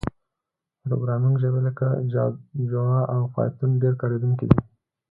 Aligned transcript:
پروګرامینګ 0.83 1.35
ژبې 1.41 1.61
لکه 1.67 1.85
جاوا 2.71 2.99
او 3.13 3.21
پایتون 3.33 3.71
ډېر 3.81 3.93
کارېدونکي 4.01 4.45
دي. 4.49 4.57